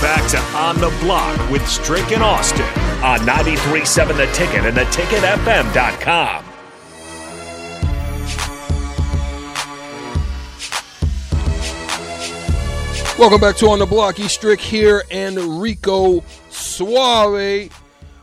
back 0.00 0.28
to 0.30 0.38
On 0.56 0.76
the 0.76 0.90
Block 1.00 1.50
with 1.50 1.66
Strick 1.68 2.12
and 2.12 2.22
Austin 2.22 2.64
on 3.02 3.20
93.7 3.20 4.16
The 4.16 4.26
Ticket 4.32 4.64
and 4.64 4.76
theticketfm.com. 4.76 6.44
Welcome 13.18 13.40
back 13.40 13.56
to 13.56 13.68
On 13.68 13.78
the 13.80 13.86
Block. 13.86 14.20
E 14.20 14.28
Strick 14.28 14.60
here 14.60 15.02
and 15.10 15.60
Rico 15.60 16.22
Suave. 16.50 17.68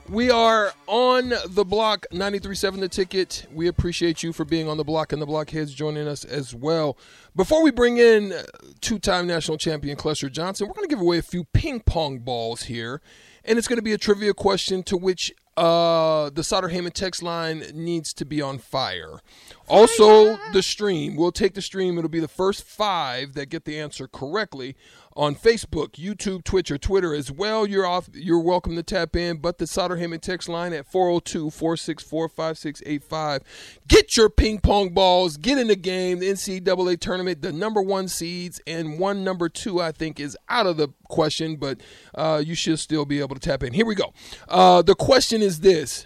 We 0.08 0.30
are 0.30 0.72
on 0.86 1.34
the 1.48 1.66
block 1.66 2.06
93.7 2.12 2.80
the 2.80 2.88
ticket. 2.88 3.48
We 3.52 3.68
appreciate 3.68 4.21
you 4.21 4.34
for 4.34 4.46
being 4.46 4.70
on 4.70 4.78
the 4.78 4.84
block 4.84 5.12
and 5.12 5.20
the 5.20 5.26
blockheads 5.26 5.74
joining 5.74 6.08
us 6.08 6.24
as 6.24 6.54
well. 6.54 6.96
Before 7.36 7.64
we 7.64 7.71
bring 7.71 7.98
in 7.98 8.36
two 8.82 9.00
time 9.00 9.26
national 9.26 9.57
champion 9.57 9.98
Clester 9.98 10.30
Johnson, 10.30 10.68
we're 10.68 10.76
going 10.76 10.88
to 10.88 10.94
give 10.94 11.02
away 11.02 11.18
a 11.18 11.24
few 11.24 11.46
ping 11.54 11.80
pong 11.80 12.20
balls 12.20 12.64
here. 12.64 13.02
And 13.43 13.57
it's 13.57 13.68
going 13.68 13.78
to 13.78 13.84
be 13.84 13.93
a 13.93 13.98
trivia 13.98 14.36
question 14.36 14.84
to 14.84 14.96
which 14.96 15.34
uh, 15.57 16.29
the 16.29 16.43
Sutter 16.43 16.70
Heyman 16.70 16.93
text 16.93 17.24
line 17.24 17.64
needs 17.74 18.14
to 18.14 18.26
be 18.26 18.42
on 18.42 18.60
fire. 18.60 19.21
Also, 19.68 20.37
the 20.54 20.62
stream. 20.62 21.15
We'll 21.15 21.32
take 21.32 21.56
the 21.56 21.62
stream. 21.62 21.98
It'll 21.98 22.10
be 22.10 22.20
the 22.20 22.28
first 22.28 22.64
five 22.64 23.34
that 23.34 23.50
get 23.50 23.65
the 23.65 23.79
answer 23.79 24.07
correctly 24.07 24.76
on 25.15 25.33
Facebook, 25.33 25.92
YouTube, 25.92 26.43
Twitch, 26.43 26.69
or 26.69 26.78
Twitter 26.78 27.15
as 27.15 27.32
well. 27.32 27.65
You're 27.65 27.86
off. 27.86 28.10
You're 28.14 28.42
welcome 28.42 28.75
to 28.75 28.83
tap 28.83 29.15
in. 29.15 29.37
But 29.37 29.60
the 29.60 29.68
Sutter 29.68 29.96
Heyman 29.96 30.19
text 30.19 30.50
line 30.50 30.73
at 30.73 30.92
402-464-5685. 30.92 33.39
Get 33.88 34.17
your 34.17 34.30
ping 34.30 34.59
pong 34.59 34.89
balls. 34.89 35.38
Get 35.38 35.58
in 35.58 35.67
the 35.67 35.78
game. 35.78 36.20
The 36.20 36.30
NCAA 36.30 37.00
tournament. 37.00 37.42
The 37.42 37.53
number 37.53 37.81
one 37.81 38.09
seeds 38.09 38.59
and 38.67 39.00
one 39.00 39.23
number 39.23 39.47
two, 39.47 39.81
I 39.81 39.94
think, 39.94 40.20
is 40.20 40.38
out 40.50 40.67
of 40.67 40.75
the 40.78 40.89
question. 41.08 41.56
But 41.56 41.80
uh, 42.14 42.44
you 42.45 42.56
should 42.56 42.80
still 42.80 43.06
be 43.06 43.22
able 43.22 43.36
to 43.36 43.42
tap 43.42 43.64
in. 43.64 43.72
Here 43.73 43.86
we 43.86 43.95
go. 43.95 44.11
Uh, 44.50 44.81
the 44.81 44.95
question 44.95 45.42
is 45.42 45.62
this: 45.62 46.06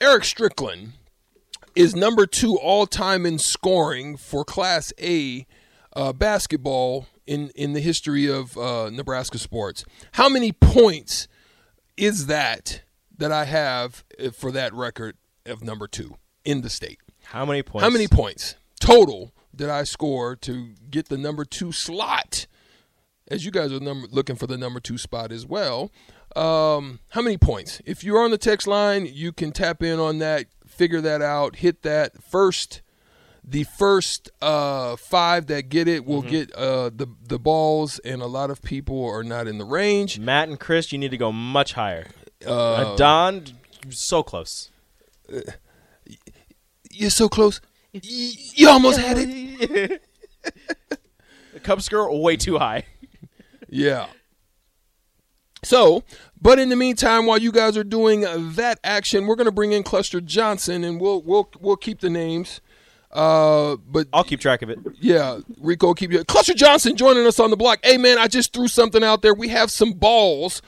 Eric 0.00 0.24
Strickland 0.24 0.94
is 1.74 1.94
number 1.94 2.24
two 2.24 2.56
all 2.56 2.86
time 2.86 3.26
in 3.26 3.38
scoring 3.38 4.16
for 4.16 4.44
Class 4.44 4.94
A 5.00 5.46
uh, 5.94 6.12
basketball 6.12 7.06
in 7.26 7.50
in 7.54 7.72
the 7.72 7.80
history 7.80 8.26
of 8.26 8.56
uh, 8.56 8.90
Nebraska 8.90 9.38
sports. 9.38 9.84
How 10.12 10.28
many 10.28 10.52
points 10.52 11.28
is 11.96 12.26
that 12.26 12.82
that 13.16 13.32
I 13.32 13.44
have 13.44 14.04
uh, 14.22 14.30
for 14.30 14.50
that 14.52 14.72
record 14.72 15.16
of 15.46 15.62
number 15.62 15.86
two 15.86 16.16
in 16.44 16.62
the 16.62 16.70
state? 16.70 16.98
How 17.24 17.44
many 17.44 17.62
points? 17.62 17.84
How 17.84 17.90
many 17.90 18.08
points 18.08 18.56
total 18.80 19.32
did 19.54 19.70
I 19.70 19.84
score 19.84 20.36
to 20.36 20.74
get 20.90 21.08
the 21.08 21.18
number 21.18 21.44
two 21.44 21.72
slot? 21.72 22.46
As 23.28 23.44
you 23.44 23.50
guys 23.50 23.72
are 23.72 23.80
number, 23.80 24.06
looking 24.10 24.36
for 24.36 24.46
the 24.46 24.58
number 24.58 24.80
two 24.80 24.98
spot 24.98 25.32
as 25.32 25.46
well. 25.46 25.90
Um, 26.36 27.00
how 27.10 27.22
many 27.22 27.38
points? 27.38 27.80
If 27.86 28.04
you're 28.04 28.20
on 28.20 28.30
the 28.30 28.38
text 28.38 28.66
line, 28.66 29.08
you 29.10 29.32
can 29.32 29.52
tap 29.52 29.82
in 29.82 29.98
on 29.98 30.18
that, 30.18 30.46
figure 30.66 31.00
that 31.00 31.22
out, 31.22 31.56
hit 31.56 31.82
that 31.82 32.22
first 32.22 32.82
the 33.46 33.64
first 33.64 34.30
uh, 34.40 34.96
five 34.96 35.46
that 35.46 35.68
get 35.68 35.86
it 35.86 36.04
will 36.04 36.22
mm-hmm. 36.22 36.30
get 36.30 36.52
uh, 36.54 36.90
the 36.90 37.06
the 37.22 37.38
balls, 37.38 37.98
and 38.00 38.22
a 38.22 38.26
lot 38.26 38.50
of 38.50 38.62
people 38.62 39.04
are 39.04 39.22
not 39.22 39.46
in 39.46 39.58
the 39.58 39.64
range. 39.64 40.18
Matt 40.18 40.48
and 40.48 40.58
Chris, 40.58 40.92
you 40.92 40.98
need 40.98 41.10
to 41.10 41.18
go 41.18 41.30
much 41.30 41.74
higher. 41.74 42.06
Uh, 42.46 42.50
uh 42.50 42.96
Don, 42.96 43.44
so 43.90 44.22
close. 44.22 44.70
You're 46.90 47.10
so 47.10 47.28
close. 47.28 47.60
You 47.92 48.68
almost 48.68 48.98
had 48.98 49.18
it. 49.18 50.02
the 51.52 51.60
Cubs 51.60 51.84
score 51.84 52.20
way 52.20 52.36
too 52.36 52.58
high. 52.58 52.84
Yeah. 53.68 54.06
So, 55.62 56.04
but 56.40 56.58
in 56.58 56.68
the 56.68 56.76
meantime, 56.76 57.26
while 57.26 57.38
you 57.38 57.50
guys 57.50 57.76
are 57.76 57.84
doing 57.84 58.20
that 58.54 58.78
action, 58.84 59.26
we're 59.26 59.36
going 59.36 59.46
to 59.46 59.52
bring 59.52 59.72
in 59.72 59.82
Clester 59.82 60.20
Johnson, 60.20 60.84
and 60.84 61.00
we'll 61.00 61.22
we'll 61.22 61.50
we'll 61.60 61.76
keep 61.76 62.00
the 62.00 62.10
names. 62.10 62.60
Uh, 63.14 63.76
but 63.88 64.08
I'll 64.12 64.24
keep 64.24 64.40
track 64.40 64.62
of 64.62 64.70
it. 64.70 64.78
Yeah, 65.00 65.38
Rico, 65.60 65.94
keep 65.94 66.10
you. 66.10 66.24
Clester 66.24 66.52
Johnson 66.52 66.96
joining 66.96 67.26
us 67.26 67.38
on 67.38 67.50
the 67.50 67.56
block. 67.56 67.78
Hey, 67.84 67.96
man, 67.96 68.18
I 68.18 68.26
just 68.26 68.52
threw 68.52 68.66
something 68.66 69.04
out 69.04 69.22
there. 69.22 69.32
We 69.32 69.48
have 69.48 69.70
some 69.70 69.92
balls 69.92 70.60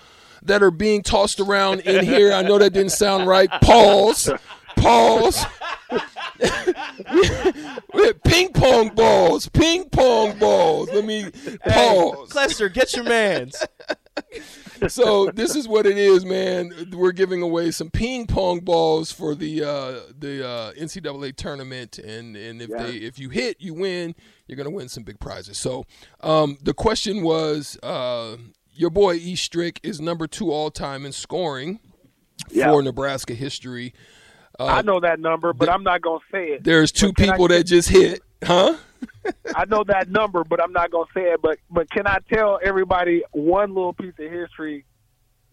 that 0.43 0.63
are 0.63 0.71
being 0.71 1.03
tossed 1.03 1.41
around 1.41 1.81
in 1.81 2.05
here. 2.05 2.33
I 2.33 2.43
know 2.43 2.59
that 2.59 2.73
didn't 2.73 2.93
sound 2.93 3.27
right. 3.27 3.51
Pause. 3.63 4.31
Pause. 4.77 5.45
ping 8.25 8.53
pong 8.53 8.91
balls. 8.91 9.49
Ping 9.49 9.89
pong 9.89 10.39
balls. 10.39 10.89
Let 10.93 11.05
me 11.05 11.25
pause. 11.25 11.61
Hey, 11.65 12.13
Clester, 12.29 12.69
get 12.69 12.95
your 12.95 13.05
mans. 13.05 13.61
so 14.89 15.31
this 15.31 15.57
is 15.57 15.69
what 15.69 15.87
it 15.87 15.99
is, 15.99 16.25
man. 16.25 16.91
We're 16.93 17.13
giving 17.13 17.43
away 17.43 17.71
some 17.71 17.91
ping 17.91 18.27
pong 18.27 18.61
balls 18.61 19.13
for 19.13 19.35
the 19.35 19.63
uh, 19.63 20.01
the 20.19 20.47
uh, 20.47 20.73
NCAA 20.73 21.37
tournament, 21.37 21.99
and 21.99 22.37
and 22.37 22.63
if 22.63 22.71
yeah. 22.71 22.83
they 22.83 22.93
if 22.97 23.19
you 23.19 23.31
hit, 23.31 23.61
you 23.61 23.75
win. 23.75 24.15
You're 24.47 24.57
gonna 24.57 24.71
win 24.71 24.89
some 24.89 25.03
big 25.03 25.19
prizes. 25.19 25.59
So 25.59 25.87
um, 26.21 26.59
the 26.63 26.75
question 26.75 27.23
was, 27.23 27.79
uh, 27.83 28.37
your 28.73 28.91
boy 28.91 29.15
E 29.15 29.35
Strick 29.35 29.81
is 29.83 30.01
number 30.01 30.27
two 30.27 30.53
all 30.53 30.71
time 30.71 31.05
in 31.05 31.13
scoring 31.13 31.81
yeah. 32.51 32.71
for 32.71 32.83
Nebraska 32.83 33.35
history. 33.35 33.95
Uh, 34.59 34.67
I 34.67 34.83
know 34.83 35.01
that 35.01 35.21
number, 35.21 35.53
but 35.53 35.67
th- 35.67 35.75
I'm 35.75 35.83
not 35.83 36.01
gonna 36.01 36.21
say 36.31 36.47
it. 36.47 36.65
There's 36.65 36.93
two 36.93 37.13
people 37.13 37.49
that 37.49 37.65
just 37.65 37.89
hit, 37.89 38.23
huh? 38.47 38.77
I 39.55 39.65
know 39.67 39.85
that 39.85 40.11
number, 40.11 40.45
but 40.45 40.63
I'm 40.63 40.73
not 40.73 40.91
gonna 40.91 41.07
say 41.15 41.33
it. 41.33 41.43
But 41.43 41.59
but 41.71 41.91
can 41.91 42.07
I 42.07 42.19
tell 42.33 42.59
everybody 42.63 43.23
one 43.33 43.75
little 43.75 43.93
piece 43.93 44.15
of 44.19 44.31
history 44.31 44.85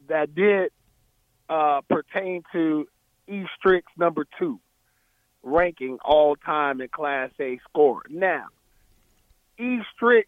that 0.08 0.34
did 0.36 0.72
uh, 1.50 1.82
pertain 1.90 2.44
to 2.54 2.88
E 3.28 3.44
Strick's 3.58 3.92
number 3.98 4.26
two 4.40 4.60
ranking 5.44 5.98
all 6.04 6.36
time 6.36 6.82
in 6.82 6.88
Class 6.88 7.32
A 7.40 7.60
score. 7.70 8.04
Now, 8.10 8.48
E 9.60 9.80
Strick 9.96 10.28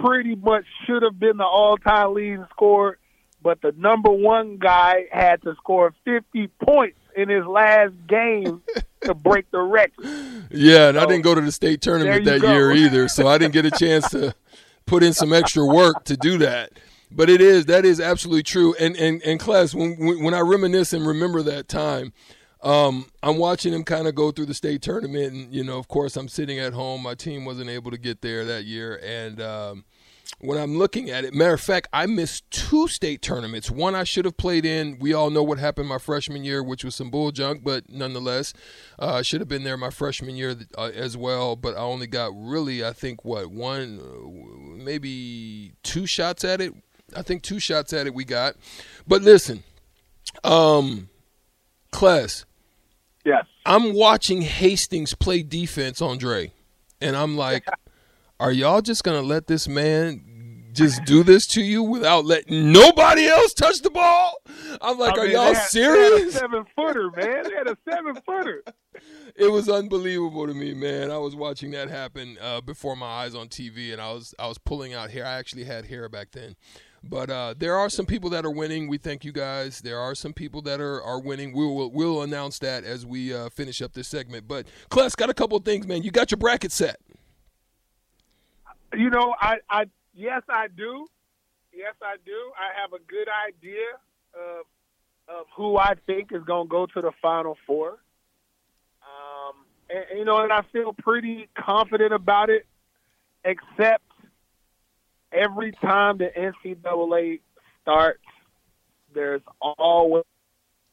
pretty 0.00 0.34
much 0.34 0.64
should 0.86 1.02
have 1.02 1.18
been 1.18 1.36
the 1.36 1.44
all 1.44 1.76
time 1.76 2.14
leading 2.14 2.46
scorer, 2.50 2.98
but 3.42 3.60
the 3.60 3.72
number 3.76 4.10
one 4.10 4.58
guy 4.58 5.06
had 5.12 5.42
to 5.42 5.54
score 5.56 5.94
50 6.04 6.48
points 6.62 6.98
in 7.16 7.28
his 7.28 7.44
last 7.44 7.92
game 8.08 8.62
to 9.04 9.14
break 9.14 9.50
the 9.50 9.60
record. 9.60 10.04
Yeah, 10.50 10.88
and 10.88 10.96
so, 10.96 11.02
I 11.02 11.06
didn't 11.06 11.22
go 11.22 11.34
to 11.34 11.40
the 11.40 11.52
state 11.52 11.80
tournament 11.80 12.24
that 12.24 12.40
go. 12.40 12.52
year 12.52 12.72
either, 12.72 13.08
so 13.08 13.26
I 13.26 13.38
didn't 13.38 13.54
get 13.54 13.64
a 13.66 13.70
chance 13.70 14.08
to 14.10 14.34
put 14.86 15.02
in 15.02 15.12
some 15.12 15.32
extra 15.32 15.64
work 15.64 16.04
to 16.04 16.16
do 16.16 16.38
that. 16.38 16.72
But 17.10 17.30
it 17.30 17.40
is 17.40 17.66
that 17.66 17.84
is 17.84 18.00
absolutely 18.00 18.42
true. 18.42 18.74
And 18.78 18.96
and 18.96 19.22
and 19.22 19.38
class, 19.38 19.74
when 19.74 20.22
when 20.22 20.34
I 20.34 20.40
reminisce 20.40 20.92
and 20.92 21.06
remember 21.06 21.42
that 21.42 21.68
time, 21.68 22.12
um, 22.62 23.06
I'm 23.22 23.36
watching 23.36 23.72
him 23.72 23.84
kind 23.84 24.08
of 24.08 24.14
go 24.14 24.32
through 24.32 24.46
the 24.46 24.54
state 24.54 24.82
tournament, 24.82 25.32
and 25.32 25.54
you 25.54 25.62
know, 25.62 25.78
of 25.78 25.86
course, 25.86 26.16
I'm 26.16 26.28
sitting 26.28 26.58
at 26.58 26.72
home. 26.72 27.02
My 27.02 27.14
team 27.14 27.44
wasn't 27.44 27.70
able 27.70 27.90
to 27.90 27.98
get 27.98 28.22
there 28.22 28.44
that 28.46 28.64
year, 28.64 29.00
and 29.04 29.40
um, 29.40 29.84
when 30.38 30.58
I'm 30.58 30.76
looking 30.78 31.10
at 31.10 31.24
it. 31.24 31.34
Matter 31.34 31.54
of 31.54 31.60
fact, 31.60 31.88
I 31.92 32.06
missed 32.06 32.50
two 32.50 32.88
state 32.88 33.22
tournaments. 33.22 33.70
One 33.70 33.94
I 33.94 34.04
should 34.04 34.24
have 34.24 34.36
played 34.36 34.64
in. 34.64 34.98
We 34.98 35.12
all 35.12 35.30
know 35.30 35.42
what 35.42 35.58
happened 35.58 35.88
my 35.88 35.98
freshman 35.98 36.44
year, 36.44 36.62
which 36.62 36.84
was 36.84 36.94
some 36.94 37.10
bull 37.10 37.30
junk, 37.30 37.62
but 37.64 37.88
nonetheless, 37.90 38.52
uh, 38.98 39.14
I 39.14 39.22
should 39.22 39.40
have 39.40 39.48
been 39.48 39.64
there 39.64 39.76
my 39.76 39.90
freshman 39.90 40.36
year 40.36 40.56
uh, 40.76 40.90
as 40.94 41.16
well. 41.16 41.56
But 41.56 41.74
I 41.74 41.80
only 41.80 42.06
got 42.06 42.32
really, 42.34 42.84
I 42.84 42.92
think, 42.92 43.24
what 43.24 43.50
one, 43.50 44.00
uh, 44.00 44.82
maybe 44.82 45.72
two 45.82 46.06
shots 46.06 46.44
at 46.44 46.60
it. 46.60 46.74
I 47.16 47.22
think 47.22 47.42
two 47.42 47.60
shots 47.60 47.92
at 47.92 48.06
it 48.06 48.14
we 48.14 48.24
got. 48.24 48.56
But 49.06 49.22
listen, 49.22 49.62
um, 50.42 51.08
class. 51.90 52.44
Yes. 53.24 53.46
I'm 53.64 53.94
watching 53.94 54.42
Hastings 54.42 55.14
play 55.14 55.42
defense 55.42 56.02
on 56.02 56.18
Dre, 56.18 56.52
and 57.00 57.16
I'm 57.16 57.36
like, 57.36 57.66
are 58.40 58.52
y'all 58.52 58.82
just 58.82 59.04
gonna 59.04 59.22
let 59.22 59.46
this 59.46 59.68
man 59.68 60.70
just 60.72 61.04
do 61.04 61.22
this 61.22 61.46
to 61.46 61.62
you 61.62 61.82
without 61.82 62.24
letting 62.24 62.72
nobody 62.72 63.26
else 63.26 63.54
touch 63.54 63.80
the 63.80 63.90
ball? 63.90 64.34
I'm 64.80 64.98
like, 64.98 65.16
I 65.16 65.20
are 65.20 65.24
mean, 65.24 65.32
y'all 65.32 65.54
had, 65.54 65.68
serious? 65.68 66.34
seven 66.34 66.64
footer, 66.74 67.10
man. 67.16 67.44
They 67.44 67.54
had 67.54 67.68
a 67.68 67.76
seven 67.88 68.16
footer. 68.26 68.62
It 69.36 69.50
was 69.50 69.68
unbelievable 69.68 70.46
to 70.46 70.54
me, 70.54 70.74
man. 70.74 71.10
I 71.10 71.18
was 71.18 71.34
watching 71.34 71.70
that 71.72 71.88
happen 71.88 72.36
uh, 72.40 72.60
before 72.60 72.96
my 72.96 73.06
eyes 73.06 73.34
on 73.34 73.48
TV, 73.48 73.92
and 73.92 74.00
I 74.00 74.12
was 74.12 74.34
I 74.38 74.46
was 74.48 74.58
pulling 74.58 74.94
out 74.94 75.10
hair. 75.10 75.24
I 75.24 75.34
actually 75.34 75.64
had 75.64 75.86
hair 75.86 76.08
back 76.08 76.32
then. 76.32 76.56
But 77.06 77.30
uh, 77.30 77.54
there 77.58 77.76
are 77.76 77.90
some 77.90 78.06
people 78.06 78.30
that 78.30 78.46
are 78.46 78.50
winning. 78.50 78.88
We 78.88 78.96
thank 78.96 79.24
you 79.24 79.32
guys. 79.32 79.80
There 79.80 79.98
are 79.98 80.14
some 80.14 80.32
people 80.32 80.62
that 80.62 80.80
are, 80.80 81.02
are 81.02 81.20
winning. 81.20 81.52
We 81.52 81.64
will 81.64 81.90
we'll 81.90 82.22
announce 82.22 82.58
that 82.60 82.84
as 82.84 83.04
we 83.04 83.34
uh, 83.34 83.50
finish 83.50 83.82
up 83.82 83.92
this 83.92 84.08
segment. 84.08 84.48
But 84.48 84.66
Kless 84.90 85.16
got 85.16 85.30
a 85.30 85.34
couple 85.34 85.56
of 85.56 85.64
things, 85.64 85.86
man. 85.86 86.02
You 86.02 86.10
got 86.10 86.30
your 86.30 86.38
bracket 86.38 86.72
set. 86.72 86.96
You 88.96 89.10
know, 89.10 89.34
I, 89.40 89.56
I 89.68 89.84
yes, 90.14 90.42
I 90.48 90.68
do. 90.68 91.06
Yes, 91.72 91.94
I 92.02 92.16
do. 92.24 92.52
I 92.58 92.80
have 92.80 92.92
a 92.92 93.02
good 93.04 93.28
idea 93.48 93.86
of 94.34 94.66
of 95.28 95.46
who 95.56 95.78
I 95.78 95.94
think 96.06 96.32
is 96.32 96.42
going 96.44 96.66
to 96.66 96.70
go 96.70 96.86
to 96.86 97.00
the 97.00 97.12
Final 97.22 97.56
Four. 97.66 97.98
Um, 99.02 99.64
and, 99.88 100.18
you 100.18 100.24
know, 100.24 100.42
and 100.42 100.52
I 100.52 100.62
feel 100.72 100.92
pretty 100.92 101.48
confident 101.58 102.12
about 102.12 102.50
it, 102.50 102.66
except 103.44 104.04
every 105.32 105.72
time 105.72 106.18
the 106.18 106.30
NCAA 106.36 107.40
starts, 107.82 108.20
there's 109.14 109.42
always 109.60 110.24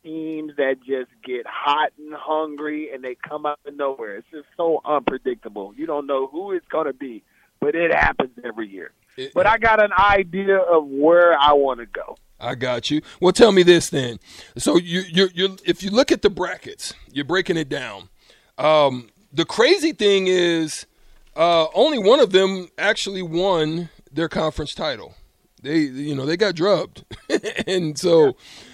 teams 0.03 0.53
that 0.57 0.77
just 0.79 1.11
get 1.23 1.45
hot 1.45 1.91
and 1.97 2.13
hungry 2.13 2.89
and 2.93 3.03
they 3.03 3.15
come 3.15 3.45
out 3.45 3.59
of 3.65 3.75
nowhere. 3.75 4.17
It's 4.17 4.27
just 4.31 4.47
so 4.57 4.81
unpredictable. 4.83 5.73
You 5.75 5.85
don't 5.85 6.07
know 6.07 6.27
who 6.27 6.53
it's 6.53 6.67
going 6.67 6.87
to 6.87 6.93
be, 6.93 7.23
but 7.61 7.75
it 7.75 7.93
happens 7.93 8.31
every 8.43 8.67
year. 8.67 8.91
It, 9.15 9.33
but 9.33 9.45
I 9.45 9.57
got 9.57 9.81
an 9.81 9.91
idea 9.97 10.57
of 10.57 10.85
where 10.87 11.37
I 11.39 11.53
want 11.53 11.79
to 11.79 11.85
go. 11.85 12.17
I 12.39 12.55
got 12.55 12.89
you. 12.89 13.01
Well, 13.21 13.31
tell 13.31 13.51
me 13.51 13.63
this 13.63 13.89
then. 13.89 14.19
So 14.57 14.77
you 14.77 15.01
you 15.01 15.29
you 15.33 15.57
if 15.63 15.83
you 15.83 15.91
look 15.91 16.11
at 16.11 16.23
the 16.23 16.29
brackets, 16.29 16.93
you're 17.11 17.25
breaking 17.25 17.55
it 17.55 17.69
down. 17.69 18.09
Um, 18.57 19.09
the 19.31 19.45
crazy 19.45 19.93
thing 19.93 20.27
is, 20.27 20.87
uh, 21.35 21.67
only 21.73 21.99
one 21.99 22.19
of 22.19 22.31
them 22.31 22.67
actually 22.77 23.21
won 23.21 23.89
their 24.11 24.27
conference 24.27 24.73
title. 24.73 25.13
They 25.61 25.77
you 25.77 26.15
know 26.15 26.25
they 26.25 26.35
got 26.35 26.55
drubbed, 26.55 27.05
and 27.67 27.97
so 27.97 28.25
yeah. 28.25 28.31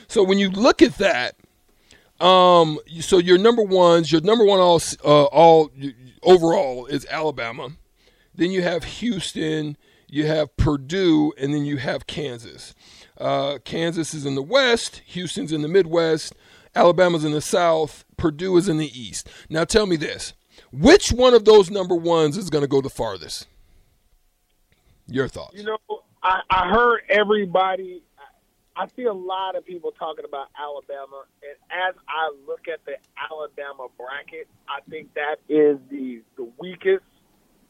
so 0.07 0.24
when 0.24 0.38
you 0.38 0.50
look 0.50 0.81
at 0.81 0.98
that, 1.00 1.36
um, 2.22 2.80
so 3.01 3.18
your 3.18 3.38
number 3.38 3.63
ones, 3.63 4.12
your 4.12 4.22
number 4.22 4.45
one 4.45 4.60
all 4.60 4.81
uh, 5.04 5.25
all 5.25 5.72
overall 6.24 6.86
is 6.86 7.06
Alabama. 7.10 7.72
Then 8.38 8.51
you 8.51 8.62
have 8.62 8.84
Houston, 8.86 9.78
you 10.07 10.25
have 10.28 10.56
Purdue, 10.56 11.34
and 11.38 11.54
then 11.54 11.66
you 11.66 11.78
have 11.78 12.07
Kansas. 12.07 12.74
Uh, 13.18 13.57
Kansas 13.66 14.13
is 14.13 14.25
in 14.25 14.36
the 14.36 14.44
West, 14.44 15.01
Houston's 15.07 15.51
in 15.51 15.62
the 15.63 15.68
Midwest, 15.68 16.34
Alabama's 16.75 17.25
in 17.25 17.31
the 17.31 17.42
South, 17.42 18.06
Purdue 18.16 18.56
is 18.57 18.69
in 18.69 18.78
the 18.78 19.00
East. 19.00 19.30
Now 19.50 19.66
tell 19.66 19.86
me 19.86 19.95
this 19.95 20.34
which 20.72 21.12
one 21.12 21.34
of 21.34 21.45
those 21.45 21.69
number 21.69 21.95
ones 21.95 22.38
is 22.38 22.50
going 22.50 22.63
to 22.63 22.68
go 22.68 22.81
the 22.81 22.89
farthest? 22.89 23.48
Your 25.07 25.28
thoughts? 25.28 25.56
You 25.57 25.63
know, 25.63 25.78
I, 26.22 26.42
I 26.50 26.69
heard 26.69 27.01
everybody. 27.10 28.04
I 28.75 28.88
see 28.95 29.06
a 29.06 29.13
lot 29.13 29.56
of 29.56 29.66
people 29.66 29.92
talking 29.92 30.25
about 30.25 30.48
Alabama, 30.60 31.24
and 31.42 31.57
as 31.72 31.95
I 32.07 32.31
look 32.45 32.68
at 32.72 32.86
the 32.86 32.98
Alabama 33.18 33.88
bracket, 33.98 34.48
I 34.69 34.81
think 34.90 35.13
that 35.16 35.38
is 35.50 35.80
the 35.90 36.22
the 36.36 36.51
weakest. 36.60 37.04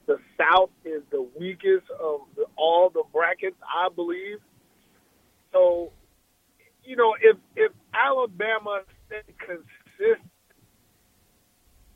The 0.08 0.18
South 0.38 0.70
is 0.86 1.04
the 1.12 1.28
weakest 1.38 1.90
of 1.92 2.22
the, 2.36 2.46
all 2.56 2.90
the 2.90 3.04
brackets, 3.14 3.58
I 3.64 3.90
believe. 3.94 4.40
So, 5.52 5.92
you 6.84 6.96
know, 6.96 7.14
if 7.22 7.38
if 7.56 7.72
Alabama 7.94 8.82
stay 9.08 9.22
consistent 9.38 10.32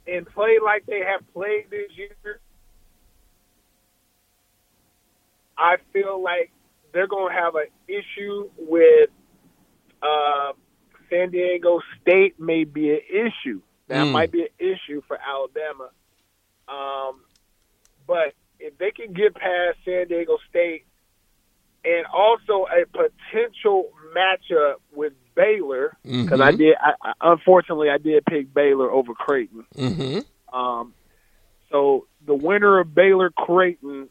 and 0.06 0.28
play 0.28 0.58
like 0.64 0.86
they 0.86 1.00
have 1.00 1.22
played 1.34 1.70
this 1.70 1.90
year, 1.96 2.40
I 5.58 5.78
feel 5.94 6.22
like 6.22 6.52
they're 6.94 7.08
going 7.08 7.34
to 7.34 7.40
have 7.40 7.56
an 7.56 7.68
issue 7.88 8.50
with 8.58 9.10
uh, 10.02 10.52
San 11.10 11.32
Diego 11.32 11.80
State. 12.02 12.40
May 12.40 12.66
be 12.66 12.92
an 12.92 13.02
issue. 13.10 13.62
That 13.88 14.08
mm. 14.08 14.12
might 14.12 14.32
be 14.32 14.42
an 14.42 14.48
issue 14.60 15.02
for 15.08 15.18
Alabama. 15.18 15.90
Um, 16.68 17.22
but 18.12 18.34
if 18.60 18.78
they 18.78 18.92
can 18.92 19.14
get 19.14 19.34
past 19.34 19.78
San 19.86 20.10
Diego 20.10 20.38
State 20.50 20.84
and 21.86 22.06
also 22.14 22.68
a 22.68 22.86
potential 22.86 23.90
matchup 24.14 24.76
with 24.94 25.14
Baylor 25.34 25.96
because 26.04 26.28
mm-hmm. 26.28 26.42
I 26.42 26.52
did. 26.52 26.76
I, 26.78 27.14
unfortunately, 27.22 27.90
I 27.90 27.98
did 27.98 28.26
pick 28.26 28.54
Baylor 28.54 28.92
over 28.92 29.14
Creighton. 29.14 29.66
Mm-hmm. 29.78 30.56
Um, 30.58 30.94
so 31.72 32.06
the 32.26 32.36
winner 32.36 32.82
of 32.82 32.94
Baylor 32.94 33.30
Creighton 33.30 34.10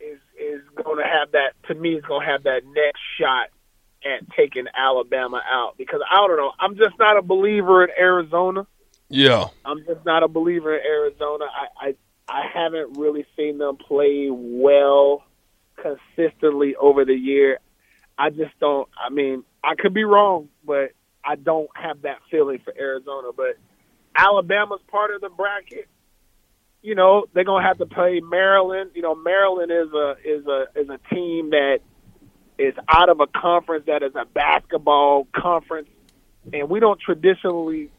is 0.00 0.18
is 0.40 0.62
going 0.82 0.96
to 0.96 1.04
have 1.04 1.32
that. 1.32 1.52
To 1.68 1.74
me, 1.74 1.94
is 1.94 2.04
going 2.04 2.26
to 2.26 2.32
have 2.32 2.44
that 2.44 2.62
next 2.64 3.00
shot 3.20 3.50
at 4.02 4.30
taking 4.30 4.64
Alabama 4.74 5.42
out 5.46 5.76
because 5.76 6.00
I 6.10 6.26
don't 6.26 6.38
know. 6.38 6.52
I'm 6.58 6.76
just 6.76 6.98
not 6.98 7.18
a 7.18 7.22
believer 7.22 7.84
in 7.84 7.90
Arizona. 7.98 8.66
Yeah, 9.10 9.48
I'm 9.62 9.84
just 9.84 10.04
not 10.06 10.22
a 10.22 10.28
believer 10.28 10.74
in 10.74 10.84
Arizona. 10.84 11.44
I 11.44 11.88
I, 11.88 11.94
I 12.28 12.42
haven't 12.52 12.98
really 12.98 13.24
seen 13.36 13.58
them 13.58 13.76
play 13.76 14.28
well 14.30 15.22
consistently 15.76 16.74
over 16.74 17.04
the 17.04 17.14
year. 17.14 17.58
I 18.18 18.30
just 18.30 18.58
don't. 18.60 18.88
I 18.98 19.10
mean, 19.10 19.44
I 19.62 19.74
could 19.76 19.94
be 19.94 20.04
wrong, 20.04 20.48
but 20.64 20.92
I 21.24 21.36
don't 21.36 21.68
have 21.74 22.02
that 22.02 22.18
feeling 22.30 22.60
for 22.64 22.74
Arizona. 22.76 23.28
But 23.36 23.58
Alabama's 24.16 24.80
part 24.88 25.14
of 25.14 25.20
the 25.20 25.28
bracket. 25.28 25.88
You 26.82 26.94
know, 26.94 27.26
they're 27.32 27.44
gonna 27.44 27.66
have 27.66 27.78
to 27.78 27.86
play 27.86 28.20
Maryland. 28.20 28.92
You 28.94 29.02
know, 29.02 29.14
Maryland 29.14 29.70
is 29.70 29.92
a 29.92 30.16
is 30.24 30.46
a 30.46 30.66
is 30.74 30.88
a 30.88 30.98
team 31.14 31.50
that 31.50 31.80
is 32.58 32.74
out 32.88 33.08
of 33.08 33.20
a 33.20 33.26
conference 33.26 33.84
that 33.86 34.02
is 34.02 34.14
a 34.14 34.24
basketball 34.24 35.26
conference, 35.36 35.88
and 36.52 36.70
we 36.70 36.80
don't 36.80 37.00
traditionally 37.00 37.90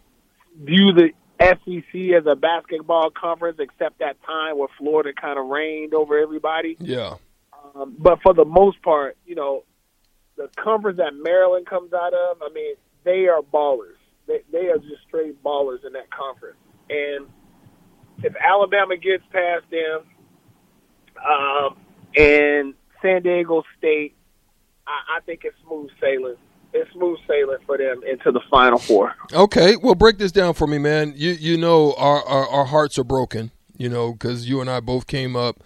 view 0.60 0.94
the 0.94 1.12
SEC 1.40 1.96
as 2.16 2.26
a 2.26 2.36
basketball 2.36 3.10
conference, 3.12 3.58
except 3.60 4.00
that 4.00 4.18
time 4.26 4.58
where 4.58 4.70
Florida 4.78 5.12
kind 5.20 5.38
of 5.40 5.48
reigned 5.48 5.94
over 5.94 6.18
everybody. 6.18 6.78
Yeah. 6.80 7.16
Um, 7.76 7.96
but 7.98 8.22
for 8.22 8.34
the 8.34 8.46
most 8.46 8.82
part, 8.82 9.18
you 9.26 9.36
know, 9.36 9.64
the 10.36 10.50
conference 10.56 10.98
that 10.98 11.14
Maryland 11.14 11.66
comes 11.66 11.94
out 11.94 12.14
of, 12.14 12.42
I 12.42 12.50
mean, 12.54 12.76
they 13.04 13.28
are 13.28 13.42
ballers. 13.42 13.98
They 14.28 14.42
they 14.52 14.68
are 14.68 14.78
just 14.78 15.02
straight 15.08 15.42
ballers 15.44 15.86
in 15.86 15.94
that 15.94 16.10
conference. 16.12 16.58
And 16.90 17.28
if 18.24 18.34
Alabama 18.36 18.98
gets 18.98 19.24
past 19.32 19.66
them, 19.72 20.02
um, 21.18 21.78
and 22.16 22.74
San 23.02 23.24
Diego 23.24 23.64
State, 23.78 24.16
I, 24.86 25.18
I 25.18 25.20
think 25.22 25.42
it's 25.44 25.56
smooth 25.66 25.90
sailing. 26.02 26.36
It's 26.74 26.92
smooth 26.92 27.20
sailing 27.28 27.58
for 27.66 27.78
them 27.78 28.02
into 28.04 28.32
the 28.32 28.42
Final 28.50 28.78
Four. 28.78 29.16
Okay, 29.34 29.76
well, 29.78 29.96
break 29.96 30.18
this 30.18 30.32
down 30.32 30.54
for 30.54 30.68
me, 30.68 30.78
man. 30.78 31.14
You 31.16 31.32
you 31.32 31.58
know 31.58 31.94
our 31.94 32.24
our, 32.24 32.48
our 32.48 32.66
hearts 32.66 32.98
are 32.98 33.04
broken. 33.04 33.52
You 33.78 33.90
know 33.90 34.14
because 34.14 34.50
you 34.50 34.62
and 34.62 34.70
I 34.70 34.80
both 34.80 35.08
came 35.08 35.36
up 35.36 35.64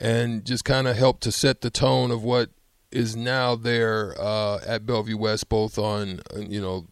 and 0.00 0.44
just 0.44 0.64
kind 0.64 0.86
of 0.86 0.96
helped 0.96 1.22
to 1.24 1.32
set 1.32 1.60
the 1.60 1.70
tone 1.70 2.10
of 2.10 2.22
what 2.22 2.50
is 2.90 3.16
now 3.16 3.54
there 3.54 4.14
uh, 4.18 4.60
at 4.66 4.86
Bellevue 4.86 5.16
West, 5.16 5.48
both 5.48 5.78
on 5.78 6.20
uh, 6.34 6.40
you 6.40 6.60
know 6.60 6.86